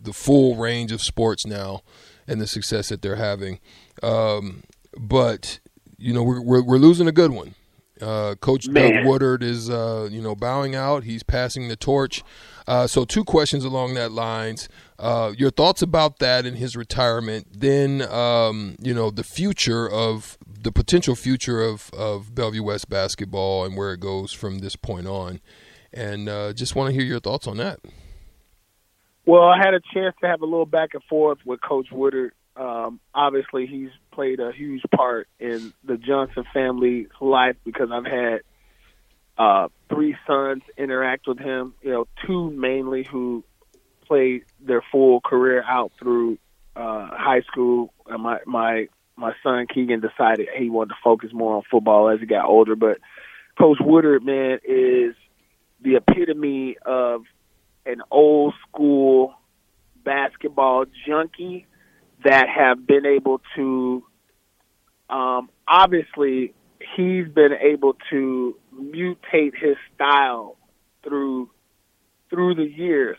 the 0.00 0.12
full 0.12 0.56
range 0.56 0.92
of 0.92 1.02
sports 1.02 1.46
now 1.46 1.82
and 2.26 2.40
the 2.40 2.46
success 2.46 2.90
that 2.90 3.02
they're 3.02 3.16
having. 3.16 3.58
Um, 4.02 4.62
but 4.96 5.60
you 5.98 6.12
know 6.12 6.22
we're, 6.22 6.40
we're, 6.40 6.62
we're 6.62 6.78
losing 6.78 7.08
a 7.08 7.12
good 7.12 7.32
one. 7.32 7.54
Uh, 8.00 8.34
Coach 8.40 8.68
Man. 8.68 8.92
Doug 8.92 9.06
Woodard 9.06 9.42
is, 9.42 9.68
uh, 9.68 10.08
you 10.10 10.20
know, 10.20 10.34
bowing 10.34 10.74
out. 10.74 11.04
He's 11.04 11.22
passing 11.22 11.68
the 11.68 11.76
torch. 11.76 12.22
Uh, 12.66 12.86
so, 12.86 13.04
two 13.04 13.24
questions 13.24 13.64
along 13.64 13.94
that 13.94 14.12
lines. 14.12 14.68
Uh, 14.98 15.32
your 15.36 15.50
thoughts 15.50 15.82
about 15.82 16.18
that 16.18 16.46
and 16.46 16.56
his 16.56 16.76
retirement. 16.76 17.46
Then, 17.52 18.02
um, 18.02 18.76
you 18.80 18.94
know, 18.94 19.10
the 19.10 19.24
future 19.24 19.88
of 19.88 20.38
the 20.46 20.72
potential 20.72 21.14
future 21.14 21.62
of, 21.62 21.90
of 21.92 22.34
Bellevue 22.34 22.62
West 22.62 22.88
basketball 22.88 23.64
and 23.64 23.76
where 23.76 23.92
it 23.92 24.00
goes 24.00 24.32
from 24.32 24.58
this 24.58 24.76
point 24.76 25.06
on. 25.06 25.40
And 25.92 26.28
uh, 26.28 26.52
just 26.52 26.76
want 26.76 26.88
to 26.88 26.94
hear 26.94 27.02
your 27.04 27.20
thoughts 27.20 27.46
on 27.46 27.56
that. 27.56 27.80
Well, 29.26 29.42
I 29.42 29.58
had 29.58 29.74
a 29.74 29.80
chance 29.92 30.14
to 30.20 30.26
have 30.26 30.42
a 30.42 30.44
little 30.44 30.66
back 30.66 30.94
and 30.94 31.02
forth 31.04 31.38
with 31.44 31.60
Coach 31.60 31.88
Woodard. 31.90 32.32
Um, 32.60 33.00
obviously, 33.14 33.66
he's 33.66 33.88
played 34.12 34.38
a 34.38 34.52
huge 34.52 34.82
part 34.94 35.28
in 35.38 35.72
the 35.82 35.96
Johnson 35.96 36.44
family's 36.52 37.08
life 37.18 37.56
because 37.64 37.88
I've 37.90 38.04
had 38.04 38.40
uh, 39.38 39.68
three 39.88 40.14
sons 40.26 40.62
interact 40.76 41.26
with 41.26 41.38
him. 41.38 41.72
You 41.80 41.90
know, 41.90 42.08
two 42.26 42.50
mainly 42.50 43.06
who 43.10 43.44
played 44.06 44.44
their 44.60 44.82
full 44.92 45.22
career 45.22 45.64
out 45.66 45.92
through 45.98 46.36
uh, 46.76 47.08
high 47.12 47.40
school. 47.50 47.94
And 48.06 48.22
my 48.22 48.40
my 48.44 48.88
my 49.16 49.32
son 49.42 49.66
Keegan 49.72 50.00
decided 50.00 50.48
he 50.54 50.68
wanted 50.68 50.90
to 50.90 51.00
focus 51.02 51.30
more 51.32 51.56
on 51.56 51.62
football 51.70 52.10
as 52.10 52.20
he 52.20 52.26
got 52.26 52.44
older. 52.44 52.76
But 52.76 52.98
Coach 53.58 53.78
Woodard, 53.80 54.22
man, 54.22 54.58
is 54.68 55.14
the 55.80 55.96
epitome 55.96 56.76
of 56.84 57.22
an 57.86 58.02
old 58.10 58.52
school 58.68 59.32
basketball 60.04 60.84
junkie 61.06 61.66
that 62.24 62.48
have 62.48 62.86
been 62.86 63.06
able 63.06 63.40
to 63.56 64.04
um, 65.08 65.50
obviously 65.66 66.54
he's 66.96 67.28
been 67.28 67.52
able 67.52 67.96
to 68.10 68.56
mutate 68.74 69.56
his 69.56 69.76
style 69.94 70.56
through 71.02 71.50
through 72.28 72.54
the 72.54 72.64
years 72.64 73.18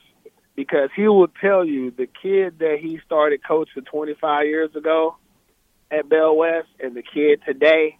because 0.55 0.89
he 0.95 1.07
will 1.07 1.27
tell 1.27 1.65
you 1.65 1.91
the 1.91 2.07
kid 2.07 2.59
that 2.59 2.77
he 2.81 2.99
started 3.05 3.41
coaching 3.45 3.83
25 3.83 4.45
years 4.45 4.75
ago 4.75 5.17
at 5.89 6.07
Bell 6.07 6.35
West 6.35 6.69
and 6.79 6.95
the 6.95 7.03
kid 7.03 7.41
today, 7.45 7.97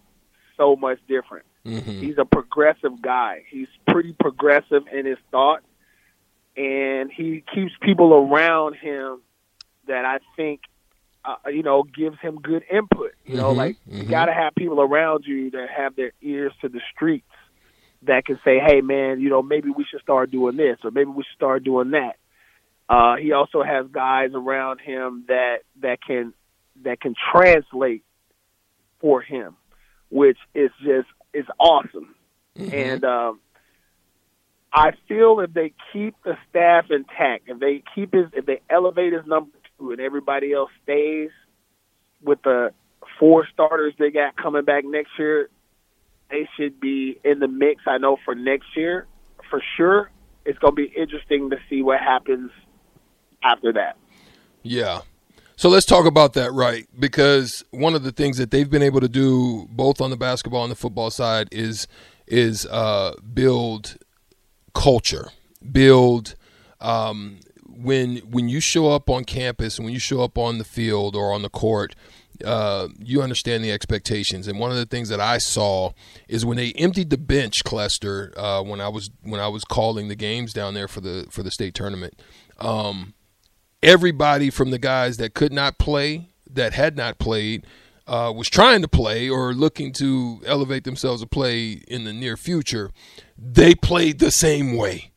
so 0.56 0.76
much 0.76 0.98
different. 1.06 1.44
Mm-hmm. 1.66 2.00
He's 2.00 2.18
a 2.18 2.24
progressive 2.24 3.00
guy. 3.00 3.44
He's 3.48 3.68
pretty 3.86 4.14
progressive 4.18 4.84
in 4.92 5.06
his 5.06 5.18
thoughts, 5.30 5.64
and 6.56 7.10
he 7.12 7.44
keeps 7.54 7.72
people 7.80 8.12
around 8.14 8.74
him 8.76 9.20
that 9.86 10.04
I 10.04 10.18
think, 10.36 10.60
uh, 11.24 11.48
you 11.48 11.62
know, 11.62 11.82
gives 11.82 12.18
him 12.20 12.36
good 12.36 12.64
input. 12.70 13.12
You 13.24 13.36
know, 13.36 13.50
mm-hmm. 13.50 13.58
like 13.58 13.76
mm-hmm. 13.88 13.98
you 13.98 14.04
got 14.04 14.26
to 14.26 14.34
have 14.34 14.54
people 14.54 14.80
around 14.80 15.24
you 15.26 15.50
that 15.52 15.68
have 15.76 15.96
their 15.96 16.12
ears 16.22 16.52
to 16.60 16.68
the 16.68 16.80
streets. 16.94 17.26
that 18.02 18.24
can 18.24 18.38
say, 18.44 18.58
"Hey, 18.58 18.80
man, 18.80 19.20
you 19.20 19.28
know, 19.28 19.42
maybe 19.42 19.70
we 19.70 19.84
should 19.84 20.00
start 20.02 20.30
doing 20.30 20.56
this, 20.56 20.78
or 20.84 20.90
maybe 20.90 21.10
we 21.10 21.22
should 21.22 21.36
start 21.36 21.64
doing 21.64 21.92
that." 21.92 22.16
Uh, 22.88 23.16
he 23.16 23.32
also 23.32 23.62
has 23.62 23.86
guys 23.90 24.30
around 24.34 24.80
him 24.80 25.24
that 25.28 25.58
that 25.80 25.98
can 26.04 26.34
that 26.82 27.00
can 27.00 27.14
translate 27.32 28.02
for 29.00 29.20
him, 29.20 29.56
which 30.10 30.38
is 30.54 30.70
just 30.82 31.08
is 31.32 31.46
awesome. 31.58 32.14
Mm-hmm. 32.58 32.74
And 32.74 33.04
um, 33.04 33.40
I 34.72 34.92
feel 35.08 35.40
if 35.40 35.52
they 35.52 35.72
keep 35.92 36.14
the 36.24 36.36
staff 36.50 36.86
intact, 36.90 37.48
if 37.48 37.58
they 37.58 37.82
keep 37.94 38.12
his, 38.12 38.26
if 38.32 38.46
they 38.46 38.60
elevate 38.68 39.12
his 39.12 39.26
number 39.26 39.50
and 39.90 40.00
everybody 40.00 40.52
else 40.52 40.70
stays 40.84 41.30
with 42.22 42.40
the 42.42 42.72
four 43.18 43.46
starters 43.52 43.94
they 43.98 44.10
got 44.10 44.36
coming 44.36 44.64
back 44.64 44.84
next 44.84 45.10
year, 45.18 45.48
they 46.30 46.48
should 46.56 46.80
be 46.80 47.18
in 47.24 47.40
the 47.40 47.48
mix. 47.48 47.82
I 47.86 47.98
know 47.98 48.16
for 48.24 48.34
next 48.34 48.76
year, 48.76 49.06
for 49.50 49.62
sure. 49.76 50.10
It's 50.44 50.58
going 50.58 50.72
to 50.72 50.76
be 50.76 50.92
interesting 50.96 51.50
to 51.50 51.56
see 51.70 51.82
what 51.82 52.00
happens 52.00 52.50
after 53.44 53.72
that. 53.74 53.96
Yeah. 54.62 55.02
So 55.56 55.68
let's 55.68 55.86
talk 55.86 56.06
about 56.06 56.32
that, 56.32 56.52
right? 56.52 56.88
Because 56.98 57.64
one 57.70 57.94
of 57.94 58.02
the 58.02 58.10
things 58.10 58.38
that 58.38 58.50
they've 58.50 58.68
been 58.68 58.82
able 58.82 59.00
to 59.00 59.08
do, 59.08 59.68
both 59.70 60.00
on 60.00 60.10
the 60.10 60.16
basketball 60.16 60.64
and 60.64 60.72
the 60.72 60.76
football 60.76 61.10
side, 61.10 61.48
is 61.52 61.86
is 62.26 62.66
uh, 62.66 63.14
build 63.32 63.96
culture, 64.74 65.28
build 65.70 66.34
um, 66.80 67.38
when 67.76 68.18
when 68.18 68.48
you 68.48 68.60
show 68.60 68.90
up 68.90 69.08
on 69.10 69.24
campus 69.24 69.78
and 69.78 69.84
when 69.84 69.94
you 69.94 70.00
show 70.00 70.22
up 70.22 70.38
on 70.38 70.58
the 70.58 70.64
field 70.64 71.16
or 71.16 71.32
on 71.32 71.42
the 71.42 71.48
court, 71.48 71.94
uh, 72.44 72.88
you 72.98 73.22
understand 73.22 73.64
the 73.64 73.72
expectations. 73.72 74.48
And 74.48 74.58
one 74.58 74.70
of 74.70 74.76
the 74.76 74.86
things 74.86 75.08
that 75.08 75.20
I 75.20 75.38
saw 75.38 75.92
is 76.28 76.44
when 76.44 76.56
they 76.56 76.72
emptied 76.72 77.10
the 77.10 77.18
bench 77.18 77.64
Clester 77.64 78.32
uh, 78.36 78.62
when 78.62 78.80
I 78.80 78.88
was 78.88 79.10
when 79.22 79.40
I 79.40 79.48
was 79.48 79.64
calling 79.64 80.08
the 80.08 80.16
games 80.16 80.52
down 80.52 80.74
there 80.74 80.88
for 80.88 81.00
the 81.00 81.26
for 81.30 81.42
the 81.42 81.50
state 81.50 81.74
tournament. 81.74 82.20
Um, 82.58 83.14
everybody 83.82 84.50
from 84.50 84.70
the 84.70 84.78
guys 84.78 85.16
that 85.16 85.34
could 85.34 85.52
not 85.52 85.78
play, 85.78 86.28
that 86.50 86.72
had 86.72 86.96
not 86.96 87.18
played, 87.18 87.66
uh, 88.06 88.32
was 88.34 88.48
trying 88.48 88.82
to 88.82 88.88
play 88.88 89.28
or 89.28 89.52
looking 89.52 89.92
to 89.92 90.40
elevate 90.46 90.84
themselves 90.84 91.22
to 91.22 91.26
play 91.26 91.82
in 91.88 92.04
the 92.04 92.12
near 92.12 92.36
future, 92.36 92.90
they 93.36 93.74
played 93.74 94.18
the 94.18 94.30
same 94.30 94.76
way. 94.76 95.10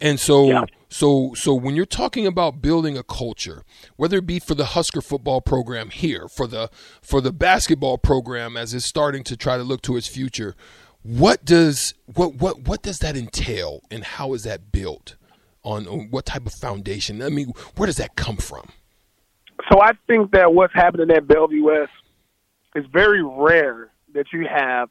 And 0.00 0.20
so, 0.20 0.48
yeah. 0.48 0.64
So, 0.88 1.34
so 1.34 1.54
when 1.54 1.76
you're 1.76 1.84
talking 1.84 2.26
about 2.26 2.62
building 2.62 2.96
a 2.96 3.02
culture, 3.02 3.62
whether 3.96 4.18
it 4.18 4.26
be 4.26 4.38
for 4.38 4.54
the 4.54 4.66
Husker 4.66 5.00
football 5.00 5.40
program 5.40 5.90
here, 5.90 6.28
for 6.28 6.46
the 6.46 6.70
for 7.02 7.20
the 7.20 7.32
basketball 7.32 7.98
program 7.98 8.56
as 8.56 8.72
it's 8.72 8.86
starting 8.86 9.22
to 9.24 9.36
try 9.36 9.56
to 9.56 9.62
look 9.62 9.82
to 9.82 9.96
its 9.96 10.06
future, 10.06 10.54
what 11.02 11.44
does 11.44 11.94
what 12.06 12.36
what 12.36 12.66
what 12.66 12.82
does 12.82 12.98
that 13.00 13.16
entail, 13.16 13.82
and 13.90 14.02
how 14.04 14.32
is 14.32 14.44
that 14.44 14.72
built? 14.72 15.16
On, 15.64 15.86
on 15.86 16.08
what 16.10 16.24
type 16.24 16.46
of 16.46 16.54
foundation? 16.54 17.20
I 17.20 17.28
mean, 17.28 17.52
where 17.76 17.86
does 17.86 17.96
that 17.96 18.16
come 18.16 18.36
from? 18.36 18.70
So 19.70 19.82
I 19.82 19.92
think 20.06 20.30
that 20.30 20.54
what's 20.54 20.72
happening 20.72 21.10
at 21.10 21.26
Bellevue 21.26 21.64
West 21.64 21.90
is 22.74 22.86
very 22.92 23.22
rare 23.22 23.90
that 24.14 24.26
you 24.32 24.46
have 24.48 24.88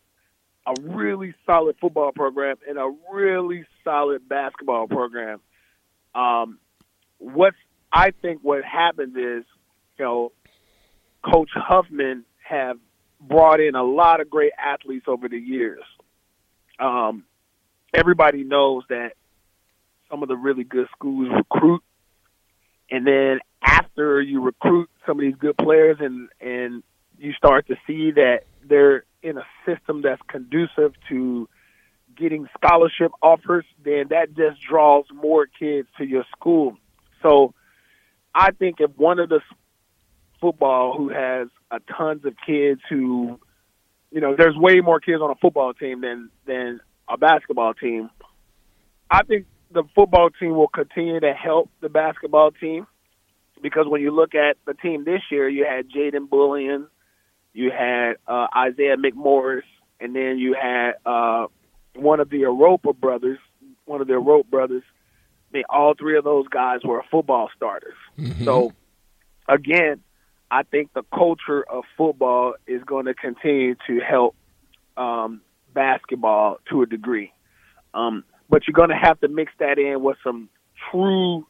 a 0.68 0.74
really 0.82 1.34
solid 1.46 1.78
football 1.80 2.12
program 2.12 2.58
and 2.68 2.78
a 2.78 2.94
really 3.12 3.66
solid 3.84 4.28
basketball 4.28 4.88
program. 4.88 5.40
Um, 6.16 6.60
what 7.20 7.54
I 7.92 8.12
think 8.12 8.42
what 8.42 8.64
happens 8.64 9.16
is, 9.16 9.46
you 9.98 10.06
know, 10.06 10.32
Coach 11.24 11.50
Huffman 11.54 12.26
have 12.48 12.78
brought 13.20 13.60
in 13.60 13.76
a 13.76 13.84
lot 13.84 14.22
of 14.22 14.30
great 14.30 14.54
athletes 14.58 15.06
over 15.08 15.28
the 15.28 15.38
years. 15.38 15.84
Um, 16.80 17.24
everybody 17.94 18.44
knows 18.44 18.84
that 18.90 19.14
some 20.10 20.22
of 20.24 20.30
the 20.30 20.36
really 20.36 20.64
good 20.64 20.88
schools 20.96 21.30
recruit, 21.36 21.84
and 22.90 23.06
then 23.06 23.40
after 23.62 24.22
you 24.22 24.42
recruit 24.42 24.90
some 25.06 25.20
of 25.20 25.22
these 25.22 25.36
good 25.36 25.58
players 25.58 25.98
and 26.00 26.30
and 26.40 26.84
you 27.18 27.34
start 27.34 27.68
to 27.68 27.76
see 27.88 28.12
that 28.12 28.42
they're 28.64 29.04
in 29.24 29.38
a 29.38 29.46
system 29.66 30.02
that's 30.04 30.22
conducive 30.28 30.94
to 31.10 31.50
getting 32.18 32.48
scholarship 32.58 33.12
offers, 33.22 33.66
then 33.84 34.08
that 34.10 34.36
just 34.36 34.60
draws 34.68 35.06
more 35.14 35.48
kids 35.60 35.88
to 35.98 36.06
your 36.06 36.26
school. 36.36 36.78
So 37.22 37.54
I 38.34 38.52
think 38.52 38.78
if 38.80 38.92
one 38.96 39.20
of 39.20 39.30
the 39.30 39.42
football 40.40 40.96
who 40.98 41.10
has 41.10 41.48
a 41.72 41.80
tons 41.80 42.26
of 42.26 42.34
kids 42.46 42.82
who, 42.90 43.40
you 44.12 44.22
know, 44.22 44.36
there's 44.38 44.56
way 44.56 44.80
more 44.82 45.00
kids 45.00 45.22
on 45.22 45.32
a 45.32 45.36
football 45.36 45.74
team 45.74 46.02
than 46.02 46.30
than 46.46 46.80
a 47.10 47.18
basketball 47.18 47.74
team. 47.74 48.10
I 49.10 49.24
think 49.24 49.46
the 49.72 49.84
football 49.96 50.30
team 50.30 50.56
will 50.56 50.68
continue 50.68 51.20
to 51.20 51.34
help 51.34 51.70
the 51.82 51.90
basketball 51.90 52.52
team 52.52 52.88
because 53.62 53.86
when 53.88 54.02
you 54.02 54.12
look 54.12 54.36
at 54.36 54.58
the 54.66 54.74
team 54.74 55.04
this 55.04 55.22
year, 55.32 55.48
you 55.50 55.66
had 55.66 55.90
Jaden 55.90 56.30
Bullion, 56.30 56.88
you 57.54 57.72
had 57.72 58.14
uh, 58.28 58.48
Isaiah 58.56 58.98
McMorris, 58.98 59.64
and 60.00 60.16
then 60.16 60.38
you 60.38 60.56
had 60.60 60.94
uh, 61.06 61.48
one 61.98 62.20
of 62.20 62.30
the 62.30 62.40
Europa 62.40 62.94
brothers, 62.94 63.40
one 63.86 64.02
of 64.02 64.08
the 64.08 64.18
Rope 64.18 64.50
brothers. 64.50 64.84
I 65.52 65.58
mean, 65.58 65.64
all 65.70 65.94
three 65.94 66.18
of 66.18 66.24
those 66.24 66.48
guys 66.48 66.80
were 66.84 67.04
football 67.10 67.50
starters. 67.56 67.96
Mm-hmm. 68.18 68.44
So, 68.44 68.74
again, 69.48 70.02
I 70.52 70.64
think 70.64 70.94
the 70.94 71.04
culture 71.14 71.64
of 71.64 71.84
football 71.98 72.56
is 72.68 72.84
going 72.84 73.06
to 73.06 73.14
continue 73.14 73.76
to 73.88 74.00
help 74.00 74.36
um, 74.98 75.42
basketball 75.74 76.60
to 76.70 76.82
a 76.82 76.86
degree. 76.86 77.32
Um, 77.94 78.24
but 78.50 78.68
you're 78.68 78.74
going 78.74 78.90
to 78.90 78.96
have 78.96 79.20
to 79.22 79.28
mix 79.28 79.52
that 79.60 79.78
in 79.78 80.02
with 80.02 80.18
some 80.24 80.50
true 80.92 81.46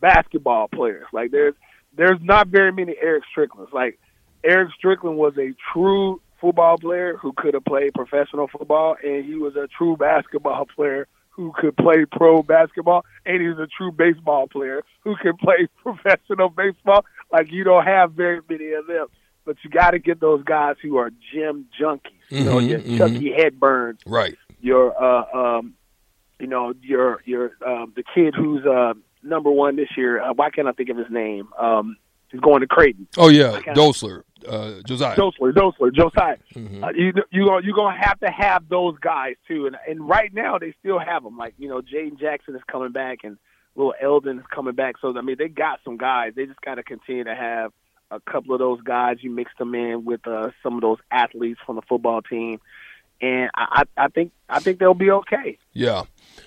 basketball 0.00 0.68
players. 0.68 1.06
Like 1.12 1.30
there's 1.30 1.54
there's 1.96 2.20
not 2.22 2.48
very 2.48 2.72
many 2.72 2.94
Eric 3.00 3.24
Stricklands. 3.30 3.72
Like 3.72 3.98
Eric 4.44 4.70
Strickland 4.76 5.16
was 5.16 5.36
a 5.38 5.54
true 5.72 6.20
football 6.40 6.78
player 6.78 7.16
who 7.16 7.32
could 7.36 7.54
have 7.54 7.64
played 7.64 7.94
professional 7.94 8.48
football, 8.48 8.96
and 9.02 9.24
he 9.24 9.34
was 9.34 9.56
a 9.56 9.66
true 9.66 9.96
basketball 9.96 10.66
player 10.76 11.06
who 11.30 11.52
could 11.56 11.76
play 11.76 12.04
pro 12.10 12.42
basketball, 12.42 13.04
and 13.24 13.40
he 13.40 13.48
was 13.48 13.58
a 13.58 13.68
true 13.68 13.92
baseball 13.92 14.48
player 14.48 14.82
who 15.04 15.14
can 15.16 15.36
play 15.40 15.68
professional 15.82 16.48
baseball. 16.48 17.04
Like 17.32 17.52
you 17.52 17.64
don't 17.64 17.84
have 17.84 18.12
very 18.12 18.40
many 18.48 18.72
of 18.72 18.86
them, 18.86 19.06
but 19.44 19.56
you 19.62 19.70
got 19.70 19.92
to 19.92 19.98
get 19.98 20.20
those 20.20 20.42
guys 20.44 20.76
who 20.82 20.96
are 20.96 21.10
gym 21.32 21.66
junkies. 21.80 22.10
You 22.30 22.44
know, 22.44 22.56
mm-hmm, 22.56 22.68
your 22.68 22.80
mm-hmm. 22.80 22.96
Chucky 22.98 24.00
right? 24.06 24.36
Your 24.60 25.00
uh, 25.00 25.58
um, 25.58 25.74
you 26.40 26.46
know, 26.46 26.74
your 26.82 27.22
your 27.24 27.52
um, 27.66 27.92
the 27.94 28.02
kid 28.14 28.34
who's 28.34 28.64
uh, 28.66 28.94
number 29.22 29.50
one 29.50 29.76
this 29.76 29.88
year. 29.96 30.20
Uh, 30.20 30.32
why 30.34 30.50
can't 30.50 30.68
I 30.68 30.72
think 30.72 30.90
of 30.90 30.96
his 30.96 31.10
name? 31.10 31.48
Um, 31.58 31.96
he's 32.30 32.40
going 32.40 32.60
to 32.60 32.66
Creighton. 32.66 33.06
Oh 33.16 33.28
yeah, 33.28 33.60
Dotzler, 33.74 34.22
uh, 34.46 34.80
Josiah. 34.86 35.16
Dotzler, 35.16 35.52
Dotzler, 35.52 35.94
Josiah. 35.94 36.36
Mm-hmm. 36.54 36.84
Uh, 36.84 36.90
you 36.90 37.12
you 37.30 37.46
gonna 37.46 37.66
you 37.66 37.74
gonna 37.74 37.98
have 37.98 38.18
to 38.20 38.30
have 38.30 38.68
those 38.68 38.96
guys 38.98 39.34
too, 39.46 39.66
and 39.66 39.76
and 39.88 40.08
right 40.08 40.32
now 40.32 40.58
they 40.58 40.74
still 40.80 40.98
have 40.98 41.22
them. 41.22 41.36
Like 41.36 41.54
you 41.58 41.68
know, 41.68 41.80
Jaden 41.80 42.18
Jackson 42.18 42.54
is 42.54 42.62
coming 42.70 42.92
back, 42.92 43.18
and 43.24 43.38
little 43.74 43.94
Eldon 44.00 44.38
is 44.38 44.46
coming 44.54 44.74
back. 44.74 44.96
So 45.00 45.16
I 45.16 45.22
mean, 45.22 45.36
they 45.38 45.48
got 45.48 45.80
some 45.84 45.96
guys. 45.96 46.32
They 46.36 46.46
just 46.46 46.60
got 46.60 46.76
to 46.76 46.82
continue 46.82 47.24
to 47.24 47.34
have 47.34 47.72
a 48.10 48.20
couple 48.20 48.54
of 48.54 48.58
those 48.58 48.80
guys. 48.82 49.18
You 49.20 49.30
mix 49.30 49.50
them 49.58 49.74
in 49.74 50.04
with 50.04 50.26
uh, 50.26 50.50
some 50.62 50.74
of 50.74 50.80
those 50.80 50.98
athletes 51.10 51.60
from 51.64 51.76
the 51.76 51.82
football 51.82 52.22
team, 52.22 52.60
and 53.20 53.50
I, 53.54 53.84
I 53.96 54.08
think 54.08 54.32
I 54.48 54.60
think 54.60 54.78
they'll 54.78 54.94
be 54.94 55.10
okay. 55.10 55.58
Yeah. 55.72 56.04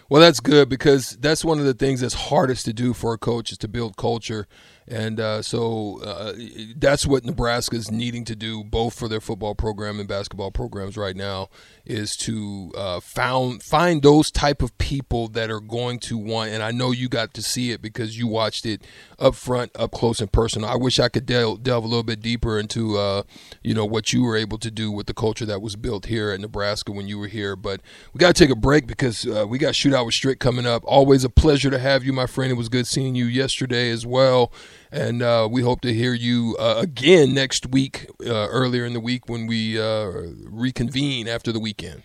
Well, 0.09 0.21
that's 0.21 0.39
good 0.39 0.69
because 0.69 1.17
that's 1.19 1.45
one 1.45 1.59
of 1.59 1.65
the 1.65 1.73
things 1.73 2.01
that's 2.01 2.13
hardest 2.13 2.65
to 2.65 2.73
do 2.73 2.93
for 2.93 3.13
a 3.13 3.17
coach 3.17 3.51
is 3.51 3.57
to 3.59 3.67
build 3.67 3.97
culture 3.97 4.47
and 4.87 5.19
uh, 5.19 5.41
so 5.41 6.01
uh, 6.03 6.33
that's 6.75 7.05
what 7.05 7.23
Nebraska 7.23 7.75
is 7.75 7.91
needing 7.91 8.25
to 8.25 8.35
do, 8.35 8.63
both 8.63 8.93
for 8.97 9.07
their 9.07 9.21
football 9.21 9.53
program 9.53 9.99
and 9.99 10.07
basketball 10.07 10.51
programs 10.51 10.97
right 10.97 11.15
now, 11.15 11.49
is 11.85 12.15
to 12.17 12.73
uh, 12.75 12.99
found 12.99 13.61
find 13.63 14.01
those 14.01 14.31
type 14.31 14.61
of 14.61 14.75
people 14.79 15.27
that 15.29 15.51
are 15.51 15.59
going 15.59 15.99
to 15.99 16.17
want. 16.17 16.51
And 16.51 16.63
I 16.63 16.71
know 16.71 16.91
you 16.91 17.09
got 17.09 17.33
to 17.35 17.43
see 17.43 17.71
it 17.71 17.81
because 17.81 18.17
you 18.17 18.27
watched 18.27 18.65
it 18.65 18.81
up 19.19 19.35
front, 19.35 19.71
up 19.75 19.91
close 19.91 20.19
and 20.19 20.31
personal. 20.31 20.67
I 20.67 20.75
wish 20.75 20.99
I 20.99 21.09
could 21.09 21.25
delve, 21.25 21.63
delve 21.63 21.83
a 21.83 21.87
little 21.87 22.03
bit 22.03 22.21
deeper 22.21 22.59
into 22.59 22.97
uh, 22.97 23.23
you 23.61 23.75
know 23.75 23.85
what 23.85 24.11
you 24.11 24.23
were 24.23 24.35
able 24.35 24.57
to 24.57 24.71
do 24.71 24.91
with 24.91 25.05
the 25.05 25.13
culture 25.13 25.45
that 25.45 25.61
was 25.61 25.75
built 25.75 26.07
here 26.07 26.31
at 26.31 26.39
Nebraska 26.39 26.91
when 26.91 27.07
you 27.07 27.19
were 27.19 27.27
here. 27.27 27.55
But 27.55 27.81
we 28.13 28.17
got 28.17 28.35
to 28.35 28.43
take 28.43 28.51
a 28.51 28.59
break 28.59 28.87
because 28.87 29.27
uh, 29.27 29.45
we 29.47 29.59
got 29.59 29.73
shootout 29.73 30.05
with 30.05 30.15
Strick 30.15 30.39
coming 30.39 30.65
up. 30.65 30.83
Always 30.85 31.23
a 31.23 31.29
pleasure 31.29 31.69
to 31.69 31.79
have 31.79 32.03
you, 32.03 32.13
my 32.13 32.25
friend. 32.25 32.51
It 32.51 32.55
was 32.55 32.67
good 32.67 32.87
seeing 32.87 33.13
you 33.13 33.25
yesterday 33.25 33.91
as 33.91 34.05
well. 34.05 34.51
And 34.91 35.21
uh, 35.21 35.47
we 35.49 35.61
hope 35.61 35.81
to 35.81 35.93
hear 35.93 36.13
you 36.13 36.57
uh, 36.59 36.75
again 36.79 37.33
next 37.33 37.67
week, 37.67 38.07
uh, 38.25 38.47
earlier 38.49 38.85
in 38.85 38.93
the 38.93 38.99
week 38.99 39.29
when 39.29 39.47
we 39.47 39.79
uh, 39.79 40.11
reconvene 40.43 41.29
after 41.29 41.53
the 41.53 41.59
weekend. 41.59 42.03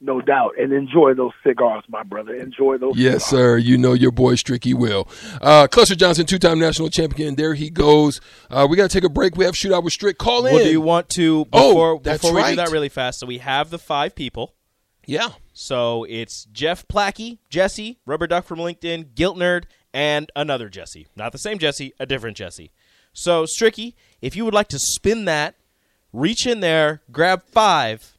No 0.00 0.20
doubt. 0.20 0.54
And 0.58 0.72
enjoy 0.72 1.14
those 1.14 1.32
cigars, 1.46 1.84
my 1.88 2.02
brother. 2.02 2.34
Enjoy 2.34 2.76
those 2.76 2.96
Yes, 2.96 3.24
cigars. 3.24 3.24
sir. 3.24 3.58
You 3.58 3.78
know 3.78 3.92
your 3.92 4.10
boy 4.10 4.34
Stricky 4.34 4.74
will. 4.74 5.08
Uh, 5.40 5.68
Clester 5.68 5.94
Johnson, 5.94 6.26
two 6.26 6.38
time 6.38 6.58
national 6.58 6.88
champion. 6.88 7.36
There 7.36 7.54
he 7.54 7.70
goes. 7.70 8.20
Uh, 8.50 8.66
we 8.68 8.76
got 8.76 8.90
to 8.90 9.00
take 9.00 9.04
a 9.04 9.12
break. 9.12 9.36
We 9.36 9.44
have 9.44 9.54
shootout 9.54 9.84
with 9.84 9.92
Strick. 9.92 10.18
Call 10.18 10.46
in. 10.46 10.54
Well, 10.54 10.64
do 10.64 10.70
you 10.70 10.80
want 10.80 11.08
to, 11.10 11.46
oh, 11.52 11.68
before, 11.70 11.90
oh, 11.90 12.00
that's 12.02 12.20
before 12.22 12.34
we 12.34 12.42
right. 12.42 12.50
do 12.50 12.56
that 12.56 12.70
really 12.70 12.88
fast, 12.88 13.20
so 13.20 13.26
we 13.26 13.38
have 13.38 13.70
the 13.70 13.78
five 13.78 14.14
people. 14.14 14.54
Yeah. 15.06 15.30
So 15.52 16.04
it's 16.08 16.46
Jeff 16.46 16.86
Plackey, 16.88 17.38
Jesse, 17.48 17.98
Rubber 18.06 18.26
Duck 18.26 18.44
from 18.44 18.58
LinkedIn, 18.58 19.14
Guilt 19.14 19.36
Nerd, 19.36 19.64
and 19.92 20.30
another 20.34 20.68
Jesse. 20.68 21.06
Not 21.16 21.32
the 21.32 21.38
same 21.38 21.58
Jesse, 21.58 21.92
a 21.98 22.06
different 22.06 22.36
Jesse. 22.36 22.72
So, 23.12 23.44
Stricky, 23.44 23.94
if 24.20 24.36
you 24.36 24.44
would 24.44 24.54
like 24.54 24.68
to 24.68 24.78
spin 24.78 25.26
that, 25.26 25.54
reach 26.12 26.46
in 26.46 26.60
there, 26.60 27.02
grab 27.10 27.42
five, 27.44 28.16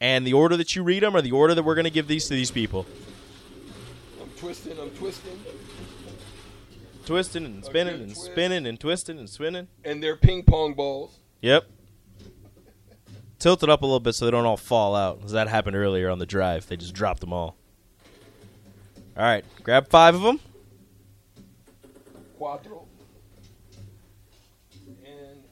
and 0.00 0.26
the 0.26 0.32
order 0.32 0.56
that 0.56 0.74
you 0.74 0.82
read 0.82 1.02
them 1.02 1.14
or 1.14 1.22
the 1.22 1.30
order 1.30 1.54
that 1.54 1.62
we're 1.62 1.76
going 1.76 1.84
to 1.84 1.90
give 1.90 2.08
these 2.08 2.26
to 2.26 2.34
these 2.34 2.50
people. 2.50 2.86
I'm 4.20 4.28
twisting, 4.36 4.78
I'm 4.80 4.90
twisting. 4.90 5.38
Twisting 7.06 7.44
and 7.44 7.64
spinning 7.64 7.94
and 7.94 8.14
twist. 8.14 8.24
spinning 8.24 8.66
and 8.66 8.78
twisting 8.78 9.18
and 9.18 9.28
spinning. 9.28 9.68
And 9.84 10.02
they're 10.02 10.16
ping 10.16 10.44
pong 10.44 10.74
balls. 10.74 11.18
Yep. 11.40 11.64
Tilt 13.40 13.62
it 13.64 13.68
up 13.68 13.82
a 13.82 13.86
little 13.86 13.98
bit 13.98 14.14
so 14.14 14.24
they 14.24 14.30
don't 14.30 14.46
all 14.46 14.56
fall 14.56 14.94
out. 14.94 15.18
Because 15.18 15.32
that 15.32 15.48
happened 15.48 15.74
earlier 15.74 16.08
on 16.08 16.20
the 16.20 16.26
drive. 16.26 16.68
They 16.68 16.76
just 16.76 16.94
dropped 16.94 17.20
them 17.20 17.32
all. 17.32 17.56
All 19.16 19.24
right. 19.24 19.44
Grab 19.64 19.88
five 19.88 20.14
of 20.14 20.22
them. 20.22 20.38
Cuatro. 22.42 22.86
And 25.04 25.44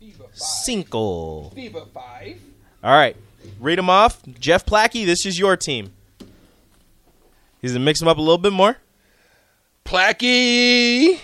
Viva 0.00 0.22
five. 0.22 0.38
Cinco. 0.38 1.50
Viva 1.50 1.84
five. 1.92 2.40
All 2.82 2.92
right. 2.92 3.14
Read 3.58 3.76
them 3.78 3.90
off. 3.90 4.22
Jeff 4.38 4.64
Plackey, 4.64 5.04
this 5.04 5.26
is 5.26 5.38
your 5.38 5.58
team. 5.58 5.92
He's 7.60 7.72
going 7.72 7.82
to 7.82 7.84
mix 7.84 7.98
them 7.98 8.08
up 8.08 8.16
a 8.16 8.22
little 8.22 8.38
bit 8.38 8.54
more. 8.54 8.78
Plackey 9.84 11.20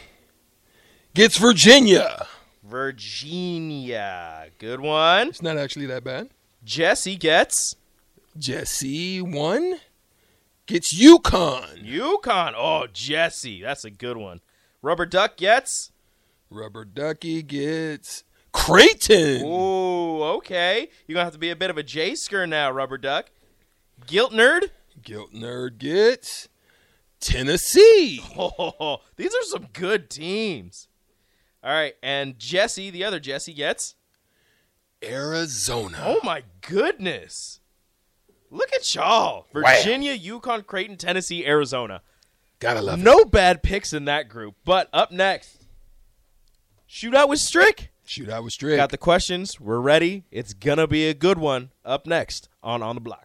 gets 1.14 1.38
Virginia. 1.38 2.26
Virginia. 2.62 4.48
Good 4.58 4.80
one. 4.80 5.28
It's 5.28 5.40
not 5.40 5.56
actually 5.56 5.86
that 5.86 6.04
bad. 6.04 6.28
Jesse 6.62 7.16
gets. 7.16 7.74
Jesse 8.36 9.22
one 9.22 9.76
gets 10.66 10.94
UConn. 10.94 11.90
UConn. 11.90 12.52
Oh, 12.54 12.86
Jesse. 12.92 13.62
That's 13.62 13.86
a 13.86 13.90
good 13.90 14.18
one. 14.18 14.42
Rubber 14.86 15.04
Duck 15.04 15.36
gets. 15.36 15.90
Rubber 16.48 16.84
Ducky 16.84 17.42
gets 17.42 18.22
Creighton. 18.52 19.44
Ooh, 19.44 20.22
okay. 20.22 20.90
You're 21.08 21.14
going 21.14 21.22
to 21.22 21.24
have 21.24 21.32
to 21.32 21.40
be 21.40 21.50
a 21.50 21.56
bit 21.56 21.70
of 21.70 21.76
a 21.76 21.82
J 21.82 22.14
sker 22.14 22.46
now, 22.46 22.70
Rubber 22.70 22.96
Duck. 22.96 23.32
Guilt 24.06 24.30
Nerd. 24.30 24.70
Guilt 25.02 25.34
Nerd 25.34 25.78
gets 25.78 26.48
Tennessee. 27.18 28.22
Oh, 28.38 28.98
these 29.16 29.34
are 29.34 29.42
some 29.42 29.66
good 29.72 30.08
teams. 30.08 30.86
All 31.64 31.72
right, 31.72 31.94
and 32.00 32.38
Jesse, 32.38 32.90
the 32.90 33.02
other 33.02 33.18
Jesse, 33.18 33.54
gets 33.54 33.96
Arizona. 35.02 35.98
Oh 36.00 36.20
my 36.22 36.44
goodness! 36.60 37.58
Look 38.52 38.72
at 38.72 38.94
y'all: 38.94 39.46
Virginia, 39.52 40.12
wow. 40.12 40.38
UConn, 40.38 40.64
Creighton, 40.64 40.96
Tennessee, 40.96 41.44
Arizona. 41.44 42.02
Gotta 42.58 42.80
love 42.80 42.98
no 42.98 43.20
it. 43.20 43.30
bad 43.30 43.62
picks 43.62 43.92
in 43.92 44.06
that 44.06 44.28
group. 44.28 44.54
But 44.64 44.88
up 44.92 45.10
next, 45.12 45.66
shootout 46.88 47.28
with 47.28 47.40
Strick. 47.40 47.90
Shootout 48.06 48.44
with 48.44 48.52
Strick. 48.52 48.76
Got 48.76 48.90
the 48.90 48.98
questions. 48.98 49.60
We're 49.60 49.80
ready. 49.80 50.24
It's 50.30 50.54
gonna 50.54 50.86
be 50.86 51.08
a 51.08 51.14
good 51.14 51.38
one. 51.38 51.70
Up 51.84 52.06
next 52.06 52.48
on 52.62 52.82
on 52.82 52.94
the 52.94 53.00
block. 53.00 53.24